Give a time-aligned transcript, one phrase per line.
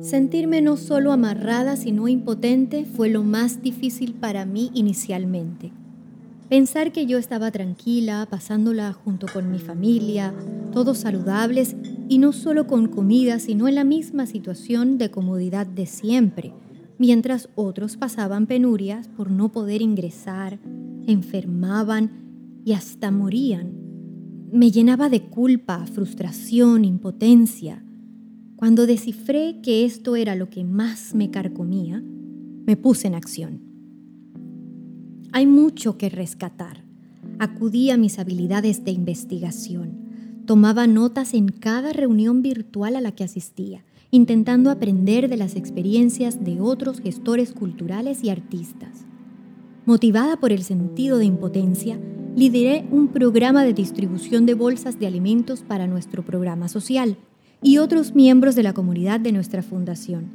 [0.00, 5.72] Sentirme no solo amarrada, sino impotente fue lo más difícil para mí inicialmente.
[6.48, 10.34] Pensar que yo estaba tranquila, pasándola junto con mi familia,
[10.72, 11.76] todos saludables
[12.08, 16.52] y no solo con comida, sino en la misma situación de comodidad de siempre,
[16.98, 20.58] mientras otros pasaban penurias por no poder ingresar,
[21.06, 23.72] enfermaban y hasta morían.
[24.52, 27.82] Me llenaba de culpa, frustración, impotencia.
[28.62, 32.00] Cuando descifré que esto era lo que más me carcomía,
[32.64, 33.60] me puse en acción.
[35.32, 36.84] Hay mucho que rescatar.
[37.40, 40.44] Acudí a mis habilidades de investigación.
[40.46, 46.44] Tomaba notas en cada reunión virtual a la que asistía, intentando aprender de las experiencias
[46.44, 49.06] de otros gestores culturales y artistas.
[49.86, 51.98] Motivada por el sentido de impotencia,
[52.36, 57.16] lideré un programa de distribución de bolsas de alimentos para nuestro programa social
[57.62, 60.26] y otros miembros de la comunidad de nuestra fundación.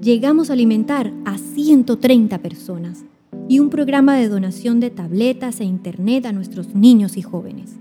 [0.00, 3.04] Llegamos a alimentar a 130 personas
[3.48, 7.76] y un programa de donación de tabletas e internet a nuestros niños y jóvenes.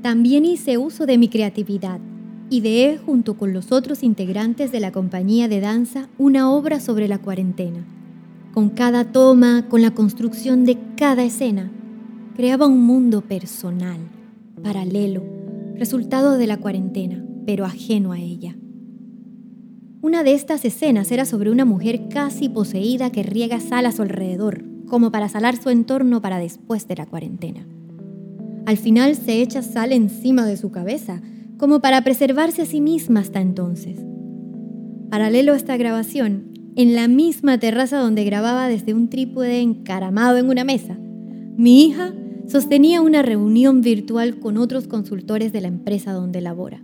[0.00, 1.98] También hice uso de mi creatividad.
[2.50, 7.18] Ideé junto con los otros integrantes de la compañía de danza una obra sobre la
[7.18, 7.84] cuarentena.
[8.54, 11.70] Con cada toma, con la construcción de cada escena,
[12.36, 13.98] creaba un mundo personal,
[14.62, 15.22] paralelo,
[15.76, 18.54] resultado de la cuarentena, pero ajeno a ella.
[20.02, 24.02] Una de estas escenas era sobre una mujer casi poseída que riega sal a su
[24.02, 27.66] alrededor, como para salar su entorno para después de la cuarentena.
[28.66, 31.22] Al final se echa sal encima de su cabeza,
[31.56, 33.98] como para preservarse a sí misma hasta entonces.
[35.08, 40.50] Paralelo a esta grabación, en la misma terraza donde grababa desde un trípode encaramado en
[40.50, 40.98] una mesa,
[41.56, 42.12] mi hija
[42.46, 46.82] sostenía una reunión virtual con otros consultores de la empresa donde labora.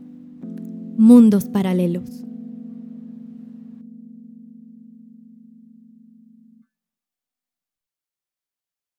[0.97, 2.25] Mundos paralelos.